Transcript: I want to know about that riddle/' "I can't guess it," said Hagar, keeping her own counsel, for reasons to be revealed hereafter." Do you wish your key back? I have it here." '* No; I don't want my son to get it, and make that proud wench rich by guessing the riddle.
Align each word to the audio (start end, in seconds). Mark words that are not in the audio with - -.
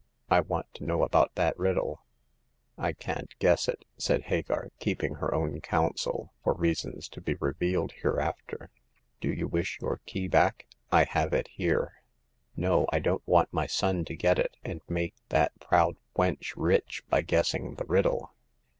I 0.31 0.39
want 0.39 0.65
to 0.73 0.83
know 0.83 1.03
about 1.03 1.35
that 1.35 1.55
riddle/' 1.59 1.99
"I 2.75 2.91
can't 2.93 3.37
guess 3.37 3.67
it," 3.67 3.85
said 3.99 4.23
Hagar, 4.23 4.69
keeping 4.79 5.13
her 5.21 5.31
own 5.31 5.61
counsel, 5.61 6.33
for 6.43 6.55
reasons 6.55 7.07
to 7.09 7.21
be 7.21 7.35
revealed 7.35 7.91
hereafter." 8.01 8.71
Do 9.21 9.31
you 9.31 9.47
wish 9.47 9.77
your 9.79 10.01
key 10.07 10.27
back? 10.27 10.65
I 10.91 11.03
have 11.03 11.33
it 11.33 11.49
here." 11.49 12.01
'* 12.27 12.57
No; 12.57 12.87
I 12.91 12.97
don't 12.97 13.27
want 13.27 13.53
my 13.53 13.67
son 13.67 14.03
to 14.05 14.15
get 14.15 14.39
it, 14.39 14.57
and 14.63 14.81
make 14.89 15.13
that 15.29 15.59
proud 15.59 15.97
wench 16.17 16.53
rich 16.57 17.03
by 17.07 17.21
guessing 17.21 17.75
the 17.75 17.85
riddle. 17.85 18.33